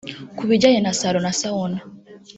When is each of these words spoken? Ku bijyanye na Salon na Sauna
Ku 0.37 0.43
bijyanye 0.49 0.79
na 0.81 0.91
Salon 0.99 1.23
na 1.25 1.33
Sauna 1.39 1.79